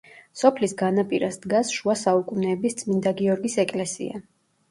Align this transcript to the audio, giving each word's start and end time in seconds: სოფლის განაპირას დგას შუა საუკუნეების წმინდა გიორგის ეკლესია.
სოფლის 0.41 0.71
განაპირას 0.77 1.35
დგას 1.43 1.73
შუა 1.75 1.95
საუკუნეების 2.03 2.77
წმინდა 2.81 3.13
გიორგის 3.21 3.59
ეკლესია. 3.65 4.19